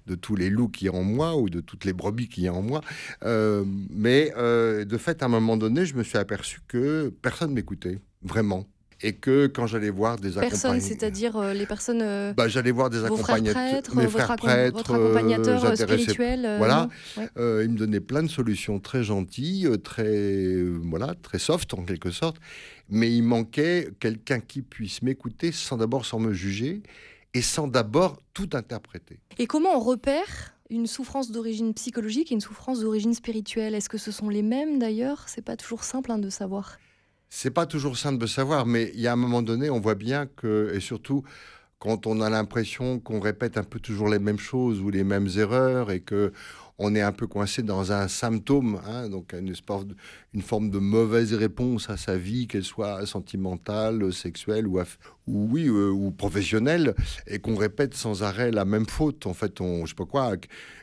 de 0.07 0.15
tous 0.15 0.35
les 0.35 0.49
loups 0.49 0.69
qui 0.69 0.85
y 0.85 0.89
a 0.89 0.93
en 0.93 1.03
moi, 1.03 1.37
ou 1.37 1.49
de 1.49 1.61
toutes 1.61 1.85
les 1.85 1.93
brebis 1.93 2.27
qui 2.27 2.41
y 2.41 2.47
a 2.47 2.53
en 2.53 2.61
moi. 2.61 2.81
Euh, 3.23 3.63
mais 3.89 4.33
euh, 4.37 4.85
de 4.85 4.97
fait, 4.97 5.21
à 5.21 5.27
un 5.27 5.29
moment 5.29 5.55
donné, 5.55 5.85
je 5.85 5.95
me 5.95 6.03
suis 6.03 6.17
aperçu 6.17 6.61
que 6.67 7.13
personne 7.21 7.53
m'écoutait, 7.53 7.99
vraiment 8.23 8.65
et 9.03 9.13
que 9.13 9.47
quand 9.47 9.67
j'allais 9.67 9.89
voir 9.89 10.17
des 10.17 10.31
personnes, 10.31 10.79
c'est-à-dire 10.79 11.37
euh, 11.37 11.53
les 11.53 11.65
personnes. 11.65 12.01
Euh, 12.01 12.33
bah, 12.33 12.47
j'allais 12.47 12.71
voir 12.71 12.89
des 12.89 13.03
accompagnateurs, 13.03 13.95
mes 13.95 14.07
frères 14.07 14.35
prêtres, 14.35 14.77
votre 14.77 14.93
accompagnateur 14.93 15.65
euh, 15.65 15.75
spirituel. 15.75 16.55
voilà, 16.57 16.89
ils 17.17 17.69
me 17.69 17.77
donnaient 17.77 17.99
plein 17.99 18.23
de 18.23 18.29
solutions 18.29 18.79
très 18.79 19.03
gentilles, 19.03 19.67
très 19.83 20.61
voilà, 20.83 21.15
très 21.21 21.39
soft 21.39 21.73
en 21.73 21.83
quelque 21.83 22.11
sorte, 22.11 22.37
mais 22.89 23.11
il 23.11 23.23
manquait 23.23 23.89
quelqu'un 23.99 24.39
qui 24.39 24.61
puisse 24.61 25.01
m'écouter 25.01 25.51
sans 25.51 25.77
d'abord 25.77 26.05
sans 26.05 26.19
me 26.19 26.33
juger 26.33 26.83
et 27.33 27.41
sans 27.41 27.67
d'abord 27.67 28.17
tout 28.33 28.49
interpréter. 28.53 29.19
Et 29.37 29.47
comment 29.47 29.75
on 29.75 29.79
repère 29.79 30.53
une 30.69 30.87
souffrance 30.87 31.31
d'origine 31.31 31.73
psychologique 31.73 32.31
et 32.31 32.35
une 32.35 32.41
souffrance 32.41 32.81
d'origine 32.81 33.13
spirituelle? 33.13 33.75
Est-ce 33.75 33.89
que 33.89 33.97
ce 33.97 34.11
sont 34.11 34.29
les 34.29 34.41
mêmes 34.41 34.79
d'ailleurs? 34.79 35.25
C'est 35.27 35.43
pas 35.43 35.57
toujours 35.57 35.83
simple 35.83 36.11
hein, 36.11 36.17
de 36.17 36.29
savoir. 36.29 36.77
C'est 37.33 37.51
pas 37.51 37.65
toujours 37.65 37.97
simple 37.97 38.17
de 38.17 38.27
savoir, 38.27 38.65
mais 38.65 38.91
il 38.93 38.99
y 38.99 39.07
a 39.07 39.13
un 39.13 39.15
moment 39.15 39.41
donné, 39.41 39.69
on 39.69 39.79
voit 39.79 39.95
bien 39.95 40.25
que, 40.25 40.69
et 40.75 40.81
surtout 40.81 41.23
quand 41.79 42.05
on 42.05 42.19
a 42.19 42.29
l'impression 42.29 42.99
qu'on 42.99 43.21
répète 43.21 43.57
un 43.57 43.63
peu 43.63 43.79
toujours 43.79 44.09
les 44.09 44.19
mêmes 44.19 44.37
choses 44.37 44.81
ou 44.81 44.89
les 44.89 45.05
mêmes 45.05 45.29
erreurs 45.37 45.91
et 45.91 46.01
que 46.01 46.33
on 46.77 46.93
est 46.93 47.01
un 47.01 47.13
peu 47.13 47.27
coincé 47.27 47.63
dans 47.63 47.93
un 47.93 48.09
symptôme, 48.09 48.81
hein, 48.85 49.07
donc 49.07 49.33
une, 49.33 49.53
une, 50.33 50.41
forme 50.41 50.69
de 50.71 50.79
mauvaise 50.79 51.33
réponse 51.33 51.89
à 51.89 51.95
sa 51.95 52.17
vie, 52.17 52.47
qu'elle 52.47 52.65
soit 52.65 53.05
sentimentale, 53.05 54.11
sexuelle 54.11 54.67
ou, 54.67 54.79
ou 54.79 54.83
oui 55.27 55.67
euh, 55.67 55.89
ou 55.89 56.11
professionnelle, 56.11 56.95
et 57.27 57.39
qu'on 57.39 57.55
répète 57.55 57.93
sans 57.93 58.23
arrêt 58.23 58.51
la 58.51 58.65
même 58.65 58.87
faute. 58.87 59.25
En 59.27 59.33
fait, 59.33 59.61
on, 59.61 59.85
je 59.85 59.91
sais 59.91 59.95
pas 59.95 60.05
quoi, 60.05 60.33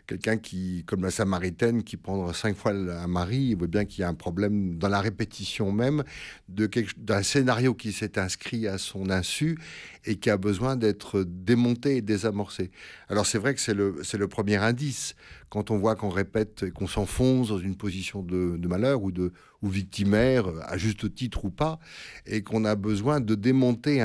quelqu'un 0.08 0.38
qui, 0.38 0.84
comme 0.86 1.02
la 1.02 1.10
Samaritaine, 1.10 1.84
qui 1.84 1.96
prend 1.96 2.32
cinq 2.32 2.56
fois 2.56 2.72
un 2.72 3.06
mari, 3.06 3.48
il 3.50 3.56
voit 3.56 3.66
bien 3.68 3.84
qu'il 3.84 4.00
y 4.00 4.04
a 4.04 4.08
un 4.08 4.14
problème 4.14 4.78
dans 4.78 4.88
la 4.88 5.00
répétition 5.00 5.70
même 5.70 6.02
d'un 6.48 7.22
scénario 7.22 7.74
qui 7.74 7.92
s'est 7.92 8.18
inscrit 8.18 8.66
à 8.66 8.78
son 8.78 9.10
insu 9.10 9.58
et 10.04 10.16
qui 10.16 10.30
a 10.30 10.38
besoin 10.38 10.76
d'être 10.76 11.24
démonté 11.24 11.98
et 11.98 12.02
désamorcé. 12.02 12.70
Alors 13.08 13.26
c'est 13.26 13.38
vrai 13.38 13.54
que 13.54 13.60
c'est 13.60 13.74
le, 13.74 14.00
le 14.12 14.28
premier 14.28 14.56
indice 14.56 15.14
quand 15.50 15.70
on 15.70 15.78
voit 15.78 15.94
qu'on 15.94 16.08
répète 16.08 16.62
et 16.62 16.70
qu'on 16.70 16.86
s'enfonce 16.86 17.48
dans 17.48 17.58
une 17.58 17.76
position 17.76 18.22
de, 18.22 18.66
malheur 18.66 19.02
ou, 19.02 19.10
de, 19.12 19.32
ou 19.62 19.68
victimaire, 19.68 20.46
à 20.66 20.76
juste 20.78 21.14
titre 21.14 21.44
ou 21.44 21.50
pas, 21.50 21.78
et 22.26 22.42
qu'on 22.42 22.64
a 22.64 22.74
besoin 22.74 23.20
de 23.20 23.34
démonter 23.34 24.00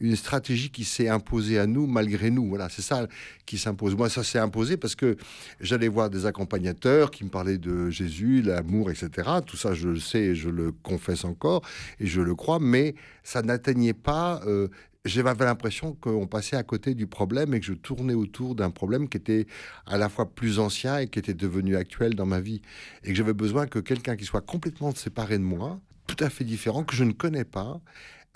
une 0.00 0.16
stratégie 0.16 0.70
qui 0.70 0.84
s'est 0.84 1.08
imposée 1.08 1.58
à 1.58 1.66
nous 1.66 1.86
malgré 1.86 2.30
nous. 2.30 2.48
Voilà, 2.48 2.68
c'est 2.68 2.82
ça 2.82 3.06
qui 3.44 3.58
s'impose. 3.58 3.96
Moi, 3.96 4.08
ça 4.08 4.24
s'est 4.24 4.38
imposé 4.38 4.76
parce 4.76 4.94
que 4.94 5.16
j'allais 5.60 5.88
voir 5.88 6.10
des 6.10 6.26
accompagnateurs 6.26 7.10
qui 7.10 7.24
me 7.24 7.30
parlaient 7.30 7.58
de 7.58 7.90
Jésus, 7.90 8.42
l'amour, 8.42 8.90
etc. 8.90 9.28
Tout 9.44 9.56
ça, 9.56 9.74
je 9.74 9.88
le 9.88 10.00
sais 10.00 10.20
et 10.20 10.34
je 10.34 10.48
le 10.48 10.72
confesse 10.72 11.24
encore 11.24 11.62
et 12.00 12.06
je 12.06 12.20
le 12.20 12.34
crois, 12.34 12.58
mais 12.58 12.94
ça 13.22 13.42
n'atteignait 13.42 13.92
pas 13.92 14.40
euh, 14.46 14.68
j'avais 15.06 15.44
l'impression 15.44 15.94
qu'on 15.94 16.26
passait 16.26 16.56
à 16.56 16.62
côté 16.62 16.94
du 16.94 17.06
problème 17.06 17.54
et 17.54 17.60
que 17.60 17.66
je 17.66 17.72
tournais 17.72 18.14
autour 18.14 18.54
d'un 18.54 18.70
problème 18.70 19.08
qui 19.08 19.16
était 19.16 19.46
à 19.86 19.96
la 19.96 20.08
fois 20.08 20.28
plus 20.28 20.58
ancien 20.58 20.98
et 20.98 21.08
qui 21.08 21.18
était 21.18 21.34
devenu 21.34 21.76
actuel 21.76 22.14
dans 22.14 22.26
ma 22.26 22.40
vie. 22.40 22.60
Et 23.04 23.08
que 23.08 23.14
j'avais 23.14 23.32
besoin 23.32 23.66
que 23.66 23.78
quelqu'un 23.78 24.16
qui 24.16 24.24
soit 24.24 24.40
complètement 24.40 24.94
séparé 24.94 25.38
de 25.38 25.44
moi, 25.44 25.80
tout 26.06 26.22
à 26.22 26.30
fait 26.30 26.44
différent, 26.44 26.84
que 26.84 26.94
je 26.94 27.04
ne 27.04 27.12
connais 27.12 27.44
pas, 27.44 27.80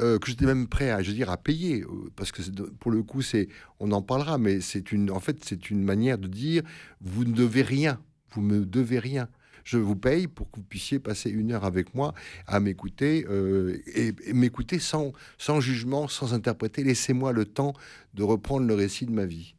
euh, 0.01 0.19
que 0.19 0.29
j'étais 0.29 0.47
même 0.47 0.67
prêt 0.67 0.91
à, 0.91 1.03
je 1.03 1.13
dire, 1.13 1.31
à 1.31 1.37
payer, 1.37 1.83
euh, 1.83 2.11
parce 2.17 2.33
que 2.33 2.43
pour 2.79 2.91
le 2.91 3.03
coup, 3.03 3.23
c'est, 3.23 3.49
on 3.79 3.93
en 3.93 4.03
parlera, 4.03 4.39
mais 4.39 4.61
c'est 4.61 4.93
une, 4.93 5.11
en 5.11 5.21
fait, 5.21 5.45
c'est 5.45 5.71
une 5.71 5.83
manière 5.83 6.19
de 6.19 6.29
dire, 6.29 6.63
vous 7.01 7.25
ne 7.25 7.33
devez 7.33 7.63
rien, 7.63 8.01
vous 8.33 8.43
me 8.43 8.65
devez 8.65 8.99
rien 8.99 9.29
je 9.63 9.77
vous 9.77 9.95
paye 9.95 10.27
pour 10.27 10.51
que 10.51 10.57
vous 10.57 10.65
puissiez 10.65 10.99
passer 10.99 11.29
une 11.29 11.53
heure 11.53 11.67
avec 11.67 11.95
moi 11.95 12.15
à 12.47 12.61
m'écouter 12.61 13.27
euh, 13.29 13.77
et, 13.95 14.15
m'écouter 14.33 14.79
sans, 14.79 15.13
sans 15.37 15.61
jugement, 15.61 16.09
sans 16.09 16.33
interpréter. 16.33 16.83
Laissez-moi 16.83 17.33
le 17.33 17.45
temps 17.45 17.75
de 18.15 18.23
reprendre 18.23 18.67
le 18.67 18.75
récit 18.75 19.05
de 19.05 19.13
ma 19.13 19.27
vie. 19.27 19.55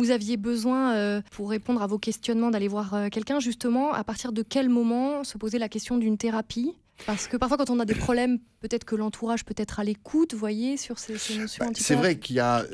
Vous 0.00 0.10
aviez 0.10 0.36
besoin, 0.36 1.22
pour 1.30 1.50
répondre 1.50 1.82
à 1.82 1.86
vos 1.86 1.98
questionnements, 1.98 2.50
d'aller 2.50 2.68
voir 2.68 3.08
quelqu'un, 3.12 3.38
justement, 3.38 3.92
à 3.92 4.02
partir 4.02 4.32
de 4.32 4.42
quel 4.42 4.68
moment 4.68 5.22
se 5.22 5.38
poser 5.38 5.58
la 5.58 5.68
question 5.68 5.98
d'une 5.98 6.18
thérapie? 6.18 6.74
Parce 7.06 7.26
que 7.26 7.36
parfois, 7.36 7.56
quand 7.56 7.70
on 7.70 7.80
a 7.80 7.84
des 7.84 7.94
problèmes, 7.94 8.38
peut-être 8.64 8.84
que 8.84 8.96
l'entourage 8.96 9.44
peut 9.44 9.54
être 9.58 9.78
à 9.78 9.84
l'écoute, 9.84 10.32
vous 10.32 10.38
voyez, 10.38 10.78
sur 10.78 10.98
ces, 10.98 11.12
notions 11.36 11.66
bah, 11.66 11.72
C'est 11.74 11.94
vrai 11.94 12.16
qu'il 12.18 12.36
y 12.36 12.40
a 12.40 12.64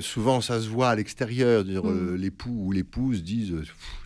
souvent, 0.00 0.40
ça 0.40 0.60
se 0.60 0.68
voit 0.68 0.88
à 0.88 0.94
l'extérieur. 0.94 1.64
Mm. 1.64 2.14
L'époux 2.14 2.56
ou 2.66 2.72
l'épouse 2.72 3.22
disent 3.22 3.54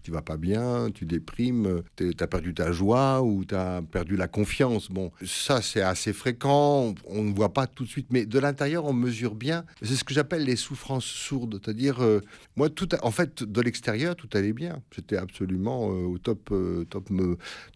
tu 0.08 0.14
vas 0.14 0.22
pas 0.22 0.38
bien, 0.38 0.88
tu 0.90 1.04
déprimes, 1.04 1.82
tu 1.96 2.14
as 2.18 2.26
perdu 2.26 2.54
ta 2.54 2.72
joie 2.72 3.20
ou 3.20 3.44
tu 3.44 3.54
as 3.54 3.82
perdu 3.82 4.16
la 4.16 4.26
confiance. 4.26 4.90
Bon, 4.90 5.12
ça 5.22 5.60
c'est 5.60 5.82
assez 5.82 6.14
fréquent, 6.14 6.94
on 7.04 7.24
ne 7.24 7.34
voit 7.34 7.52
pas 7.52 7.66
tout 7.66 7.84
de 7.84 7.90
suite, 7.90 8.06
mais 8.08 8.24
de 8.24 8.38
l'intérieur 8.38 8.86
on 8.86 8.94
mesure 8.94 9.34
bien. 9.34 9.66
C'est 9.82 9.96
ce 9.96 10.04
que 10.04 10.14
j'appelle 10.14 10.44
les 10.44 10.56
souffrances 10.56 11.04
sourdes, 11.04 11.60
c'est-à-dire 11.62 12.02
euh, 12.02 12.22
moi 12.56 12.70
tout, 12.70 12.88
en 13.02 13.10
fait 13.10 13.42
de 13.42 13.60
l'extérieur 13.60 14.16
tout 14.16 14.30
allait 14.32 14.54
bien. 14.54 14.80
J'étais 14.96 15.18
absolument 15.18 15.90
euh, 15.90 16.06
au 16.06 16.16
top, 16.16 16.52
euh, 16.52 16.86
top, 16.88 17.10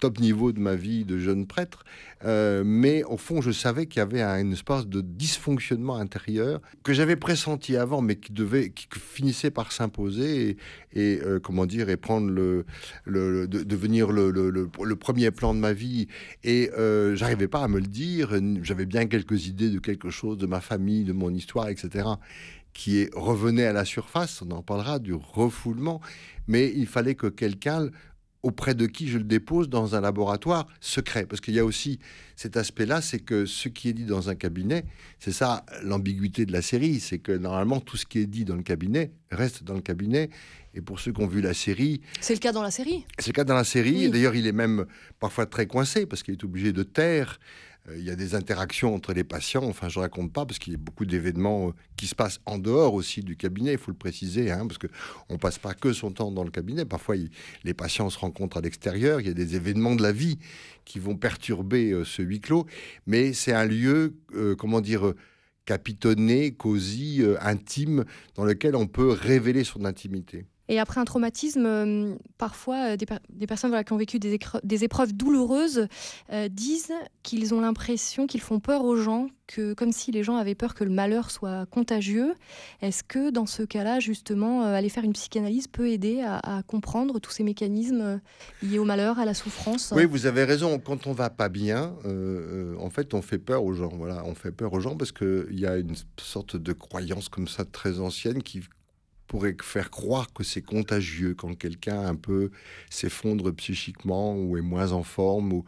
top 0.00 0.19
niveau 0.19 0.52
de 0.52 0.59
ma 0.61 0.75
vie 0.75 1.04
de 1.04 1.19
jeune 1.19 1.47
prêtre, 1.47 1.85
mais 2.25 3.04
au 3.04 3.19
fond 3.19 3.42
je 3.42 3.50
savais 3.52 3.87
qu'il 3.87 3.99
y 3.99 4.02
avait 4.02 4.23
un, 4.23 4.50
espace 4.50 4.87
de 4.87 5.00
dysfonctionnement 5.00 5.97
intérieur 5.97 6.61
que 6.82 6.92
j'avais 6.92 7.16
pressenti 7.16 7.76
avant, 7.76 8.02
mais 8.02 8.16
qui 8.16 8.32
devait, 8.32 8.71
qui 8.71 8.87
finissait 8.99 9.50
par 9.50 9.73
s'imposer 9.73 10.56
et, 10.92 11.12
et 11.12 11.21
comment 11.42 11.66
dire 11.66 11.88
et 11.88 11.97
prendre 11.97 12.28
le, 12.30 12.64
le, 13.04 13.47
de, 13.47 13.62
devenir 13.62 14.12
le, 14.12 14.30
le, 14.30 14.97
premier 14.97 15.30
plan 15.30 15.54
de 15.54 15.59
ma 15.59 15.73
vie. 15.73 16.09
Et 16.44 16.71
euh, 16.76 17.14
j'arrivais 17.16 17.49
pas 17.49 17.62
à 17.62 17.68
me 17.68 17.80
le 17.80 17.87
dire. 17.87 18.38
J'avais 18.62 18.87
bien 18.87 19.06
quelques 19.06 19.47
idées 19.47 19.71
de 19.71 19.78
quelque 19.78 20.11
chose, 20.11 20.38
de 20.38 20.47
ma 20.47 20.61
famille, 20.61 21.04
de 21.04 21.12
mon 21.12 21.32
histoire, 21.32 21.68
etc 21.68 22.04
qui 22.73 23.00
est, 23.00 23.11
revenait 23.14 23.66
à 23.66 23.73
la 23.73 23.85
surface, 23.85 24.42
on 24.42 24.50
en 24.50 24.62
parlera, 24.62 24.99
du 24.99 25.14
refoulement, 25.14 26.00
mais 26.47 26.73
il 26.75 26.87
fallait 26.87 27.14
que 27.14 27.26
quelqu'un 27.26 27.90
auprès 28.43 28.75
de 28.75 28.87
qui 28.87 29.09
je 29.09 29.19
le 29.19 29.25
dépose 29.25 29.69
dans 29.69 29.95
un 29.95 30.01
laboratoire 30.01 30.67
secret. 30.81 31.27
Parce 31.27 31.41
qu'il 31.41 31.55
y 31.55 31.59
a 31.59 31.65
aussi 31.65 31.99
cet 32.37 32.57
aspect-là, 32.57 33.01
c'est 33.01 33.21
que 33.21 33.47
ce 33.47 33.69
qui 33.69 33.89
est 33.89 33.93
dit 33.93 34.05
dans 34.05 34.29
un 34.29 34.35
cabinet, 34.35 34.85
c'est 35.19 35.33
ça 35.33 35.65
l'ambiguïté 35.83 36.45
de 36.45 36.53
la 36.53 36.63
série, 36.63 36.99
c'est 37.01 37.19
que 37.19 37.33
normalement 37.33 37.81
tout 37.81 37.97
ce 37.97 38.07
qui 38.07 38.19
est 38.19 38.27
dit 38.27 38.45
dans 38.45 38.57
le 38.57 38.63
cabinet 38.63 39.13
reste 39.31 39.65
dans 39.65 39.75
le 39.75 39.81
cabinet. 39.81 40.31
Et 40.75 40.81
pour 40.81 41.01
ceux 41.01 41.13
qui 41.13 41.21
ont 41.21 41.27
vu 41.27 41.43
la 41.43 41.53
série... 41.53 42.01
C'est 42.21 42.33
le 42.33 42.39
cas 42.39 42.53
dans 42.53 42.63
la 42.63 42.71
série? 42.71 43.05
C'est 43.19 43.29
le 43.29 43.35
cas 43.35 43.45
dans 43.45 43.55
la 43.55 43.65
série. 43.65 44.09
D'ailleurs, 44.09 44.35
il 44.35 44.47
est 44.47 44.53
même 44.53 44.87
parfois 45.21 45.45
très 45.45 45.67
coincé 45.67 46.07
parce 46.07 46.23
qu'il 46.23 46.33
est 46.33 46.45
obligé 46.45 46.73
de 46.73 46.83
taire 46.83 47.39
il 47.91 48.05
y 48.05 48.11
a 48.11 48.17
des 48.17 48.35
interactions 48.37 48.95
entre 48.95 49.12
les 49.12 49.25
patients. 49.25 49.65
Enfin, 49.65 49.89
je 49.89 49.99
raconte 49.99 50.33
pas 50.33 50.47
parce 50.47 50.59
qu'il 50.59 50.73
y 50.73 50.77
a 50.77 50.79
beaucoup 50.79 51.05
d'événements 51.05 51.69
euh, 51.69 51.73
qui 51.97 52.07
se 52.07 52.15
passent 52.15 52.41
en 52.47 52.59
dehors 52.59 52.95
aussi 52.95 53.23
du 53.23 53.37
cabinet. 53.37 53.73
Il 53.73 53.79
faut 53.79 53.91
le 53.91 53.97
préciser, 53.97 54.53
hein, 54.53 54.67
parce 54.67 54.79
que 54.79 54.87
on 55.29 55.37
passe 55.37 55.59
pas 55.59 55.75
que 55.75 55.93
son 55.93 56.12
temps 56.12 56.31
dans 56.31 56.45
le 56.45 56.51
cabinet. 56.51 56.85
Parfois, 56.85 57.17
les 57.65 57.75
patients 57.75 58.09
se 58.09 58.19
rencontrent 58.19 58.57
à 58.57 58.61
l'extérieur. 58.61 59.21
Il 59.21 59.27
y 59.27 59.31
a 59.31 59.35
des 59.35 59.57
événements 59.57 59.97
de 59.97 60.03
la 60.03 60.12
vie 60.12 60.39
qui 60.85 61.01
vont 61.01 61.17
perturber 61.17 61.91
euh, 61.91 62.05
ce 62.05 62.23
huis 62.23 62.41
clos. 62.41 62.67
Mais 63.07 63.33
c'est 63.33 63.53
un 63.53 63.65
lieu, 63.65 64.17
comment 64.59 64.81
dire 64.81 65.12
capitonné, 65.65 66.53
cosy, 66.53 67.23
intime, 67.41 68.05
dans 68.35 68.45
lequel 68.45 68.75
on 68.75 68.87
peut 68.87 69.11
révéler 69.11 69.65
son 69.65 69.85
intimité. 69.85 70.47
Et 70.73 70.79
après 70.79 71.02
un 71.02 71.05
traumatisme, 71.05 71.67
euh, 71.67 72.14
parfois, 72.38 72.93
euh, 72.93 72.97
des, 72.97 73.47
personnes 73.47 73.85
qui 73.85 73.93
ont 73.93 73.99
vécu 73.99 74.19
des, 74.19 74.85
épreuves 74.85 75.12
douloureuses 75.12 75.87
euh, 76.33 76.49
disent 76.49 76.95
qu'ils 77.23 77.52
ont 77.52 77.61
l'impression 77.61 78.26
qu'ils 78.26 78.41
font 78.41 78.59
peur 78.59 78.83
aux 78.83 78.97
gens, 78.97 79.26
que, 79.47 79.75
comme 79.75 79.93
si 79.93 80.12
les 80.12 80.23
gens 80.23 80.37
avaient 80.37 80.55
peur 80.55 80.75
que 80.75 80.83
le 80.83 80.91
malheur 80.91 81.31
soit 81.31 81.67
contagieux. 81.67 82.33
Est-ce 82.81 83.05
que 83.05 83.29
dans 83.29 83.45
ce 83.45 83.64
cas-là, 83.64 84.00
justement, 84.00 84.62
aller 84.62 84.88
faire 84.88 85.05
une 85.05 85.12
psychanalyse 85.12 85.69
peut 85.69 85.91
aider 85.91 86.23
à, 86.23 86.62
comprendre 86.67 87.19
tous 87.19 87.33
ces 87.33 87.45
mécanismes 87.45 88.23
liés 88.62 88.79
au 88.79 88.87
malheur, 88.87 89.19
à 89.19 89.26
la 89.26 89.35
souffrance? 89.35 89.93
Oui, 89.95 90.07
vous 90.07 90.25
avez 90.25 90.45
raison. 90.45 90.79
Quand 90.79 91.07
on 91.07 91.12
va 91.12 91.29
pas 91.29 91.50
bien, 91.50 91.93
en 92.81 92.88
fait, 92.88 93.12
on 93.12 93.21
fait 93.21 93.37
peur 93.37 93.62
aux 93.62 93.75
gens. 93.75 93.93
Voilà, 93.95 94.23
on 94.25 94.35
fait 94.35 94.52
peur 94.52 94.73
aux 94.73 94.81
gens 94.81 94.97
parce 94.97 95.12
qu'il 95.12 95.61
y 95.61 95.67
a 95.67 95.76
une 95.76 95.97
sorte 96.19 96.57
de 96.57 96.73
croyance 96.73 97.29
comme 97.29 97.47
ça 97.47 97.67
très 97.67 98.00
ancienne 98.00 98.43
qui 98.43 98.62
pourrait 99.33 99.57
faire 99.62 99.91
croire 99.91 100.31
que 100.35 100.45
c'est 100.45 100.61
contagieux 100.61 101.33
quand 101.35 101.55
quelqu'un 101.55 102.03
un 102.03 102.17
peu 102.17 102.51
s'effondre 102.91 103.51
psychiquement 103.55 104.37
ou 104.37 104.59
est 104.59 104.61
moins 104.61 104.93
en 104.93 105.03
forme 105.03 105.55
ou 105.55 105.65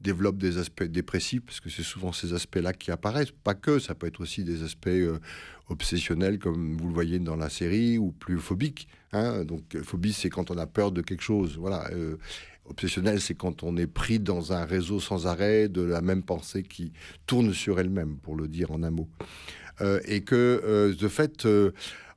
développe 0.00 0.38
des 0.38 0.58
aspects 0.58 0.84
dépressifs, 0.84 1.42
parce 1.44 1.58
que 1.58 1.70
c'est 1.70 1.82
souvent 1.82 2.12
ces 2.12 2.34
aspects-là 2.34 2.72
qui 2.72 2.92
apparaissent. 2.92 3.32
Pas 3.32 3.54
que, 3.54 3.80
ça 3.80 3.96
peut 3.96 4.06
être 4.06 4.20
aussi 4.20 4.44
des 4.44 4.62
aspects 4.62 4.86
euh, 4.86 5.18
obsessionnels, 5.68 6.38
comme 6.38 6.76
vous 6.76 6.86
le 6.86 6.94
voyez 6.94 7.18
dans 7.18 7.34
la 7.34 7.48
série, 7.48 7.98
ou 7.98 8.12
plus 8.12 8.38
phobiques. 8.38 8.86
Hein. 9.12 9.44
Donc, 9.44 9.76
phobie, 9.82 10.12
c'est 10.12 10.30
quand 10.30 10.52
on 10.52 10.56
a 10.56 10.68
peur 10.68 10.92
de 10.92 11.02
quelque 11.02 11.24
chose. 11.24 11.56
Voilà. 11.58 11.90
Euh, 11.90 12.16
obsessionnel, 12.66 13.20
c'est 13.20 13.34
quand 13.34 13.64
on 13.64 13.76
est 13.76 13.88
pris 13.88 14.20
dans 14.20 14.52
un 14.52 14.64
réseau 14.64 15.00
sans 15.00 15.26
arrêt 15.26 15.68
de 15.68 15.82
la 15.82 16.00
même 16.00 16.22
pensée 16.22 16.62
qui 16.62 16.92
tourne 17.26 17.52
sur 17.52 17.80
elle-même, 17.80 18.18
pour 18.18 18.36
le 18.36 18.46
dire 18.46 18.70
en 18.70 18.84
un 18.84 18.92
mot. 18.92 19.08
Euh, 19.80 19.98
et 20.04 20.20
que, 20.22 20.94
de 20.96 21.08
fait 21.08 21.44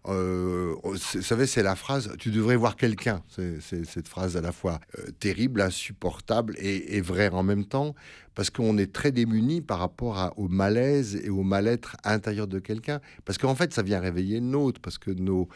euh, 0.07 0.75
vous 0.83 0.97
savez, 0.97 1.45
c'est 1.45 1.63
la 1.63 1.75
phrase 1.75 2.11
tu 2.19 2.29
devrais 2.31 2.55
voir 2.55 2.75
quelqu'un. 2.75 3.23
C'est 3.29 3.85
cette 3.85 4.07
phrase 4.07 4.35
à 4.35 4.41
la 4.41 4.51
fois 4.51 4.79
euh, 4.99 5.11
terrible, 5.19 5.61
insupportable 5.61 6.55
et, 6.57 7.01
vraie 7.01 7.29
en 7.29 7.43
même 7.43 7.65
temps, 7.65 7.95
parce 8.35 8.49
qu'on 8.49 8.77
est 8.77 8.91
très 8.91 9.11
démuni 9.11 9.61
par 9.61 9.79
rapport 9.79 10.33
au 10.37 10.47
malaise 10.47 11.15
et 11.15 11.29
au 11.29 11.43
mal-être 11.43 11.95
intérieur 12.03 12.47
de 12.47 12.59
quelqu'un. 12.59 12.99
Parce 13.25 13.37
qu'en 13.37 13.55
fait, 13.55 13.73
ça 13.73 13.81
vient 13.81 13.99
réveiller 13.99 14.39
le 14.39 14.47
nôtre, 14.47 14.81
parce 14.81 14.97
que 14.97 15.11
nos, 15.11 15.47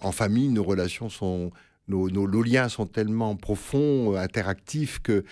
en 0.00 0.12
famille, 0.12 0.48
nos 0.48 0.64
relations 0.64 1.08
sont 1.08 1.50
nos, 1.88 2.42
liens 2.42 2.68
sont 2.68 2.86
tellement 2.86 3.36
profonds, 3.36 4.14
euh, 4.14 4.18
interactifs, 4.18 5.00
que 5.00 5.24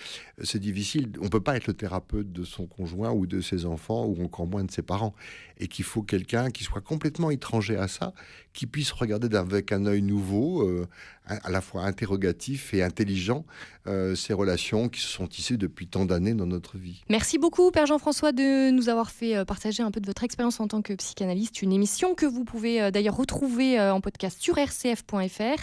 c'est 0.42 0.59
difficile. 0.59 1.11
On 1.21 1.25
ne 1.25 1.28
peut 1.28 1.40
pas 1.40 1.56
être 1.56 1.66
le 1.66 1.75
thérapeute 1.75 2.30
de 2.30 2.44
son 2.44 2.66
conjoint 2.66 3.11
ou 3.11 3.26
de 3.26 3.40
ses 3.40 3.64
enfants, 3.64 4.04
ou 4.04 4.23
encore 4.23 4.47
moins 4.47 4.64
de 4.64 4.71
ses 4.71 4.82
parents. 4.82 5.14
Et 5.59 5.68
qu'il 5.68 5.85
faut 5.85 6.02
quelqu'un 6.02 6.50
qui 6.50 6.64
soit 6.64 6.80
complètement 6.80 7.30
étranger 7.30 7.76
à 7.76 7.88
ça, 7.88 8.12
qui 8.52 8.66
puisse 8.66 8.90
regarder 8.92 9.35
avec 9.37 9.73
un 9.73 9.87
œil 9.87 10.02
nouveau, 10.02 10.62
euh, 10.62 10.87
à 11.26 11.50
la 11.50 11.61
fois 11.61 11.85
interrogatif 11.85 12.75
et 12.75 12.82
intelligent, 12.82 13.47
euh, 13.87 14.16
ces 14.16 14.32
relations 14.32 14.88
qui 14.88 15.00
se 15.00 15.06
sont 15.06 15.28
tissées 15.28 15.56
depuis 15.56 15.87
tant 15.87 16.04
d'années 16.04 16.35
dans 16.35 16.47
notre 16.47 16.78
vie. 16.78 17.02
Merci 17.09 17.38
beaucoup, 17.38 17.71
Père 17.71 17.87
Jean-François, 17.87 18.32
de 18.32 18.71
nous 18.73 18.88
avoir 18.88 19.11
fait 19.11 19.44
partager 19.44 19.85
un 19.85 19.92
peu 19.92 20.00
de 20.00 20.06
votre 20.06 20.25
expérience 20.25 20.59
en 20.59 20.66
tant 20.66 20.82
que 20.82 20.92
psychanalyste. 20.94 21.62
Une 21.62 21.73
émission 21.73 22.14
que 22.14 22.26
vous 22.26 22.44
pouvez 22.44 22.90
d'ailleurs 22.90 23.16
retrouver 23.16 23.80
en 23.80 24.00
podcast 24.00 24.38
sur 24.40 24.56
rcf.fr. 24.56 25.62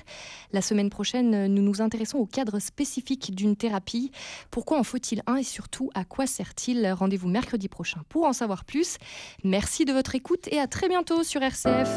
La 0.53 0.61
prochaine, 0.87 1.47
nous 1.47 1.61
nous 1.61 1.81
intéressons 1.81 2.19
au 2.19 2.25
cadre 2.25 2.59
spécifique 2.59 3.35
d'une 3.35 3.57
thérapie. 3.57 4.11
Pourquoi 4.51 4.79
en 4.79 4.83
faut-il 4.83 5.21
un 5.27 5.35
et 5.35 5.43
surtout 5.43 5.89
à 5.95 6.05
quoi 6.05 6.25
sert-il? 6.25 6.89
Rendez-vous 6.93 7.27
mercredi 7.27 7.67
prochain 7.67 8.01
pour 8.07 8.25
en 8.25 8.31
savoir 8.31 8.63
plus. 8.63 8.95
Merci 9.43 9.83
de 9.83 9.91
votre 9.91 10.15
écoute 10.15 10.47
et 10.51 10.59
à 10.59 10.67
très 10.67 10.87
bientôt 10.87 11.23
sur 11.23 11.41
RCF. 11.41 11.89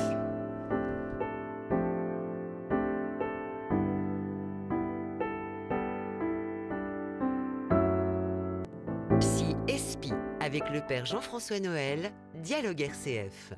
Psy 9.20 9.54
Espi 9.68 10.12
avec 10.40 10.68
le 10.70 10.80
père 10.80 11.06
Jean-François 11.06 11.60
Noël, 11.60 12.10
Dialogue 12.42 12.80
RCF. 12.80 13.52